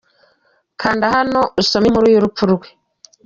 Kanda 0.81 1.05
hano 1.15 1.39
usome 1.61 1.85
inkuru 1.87 2.07
y’urupfu 2.09 2.43
rwe. 2.51 2.67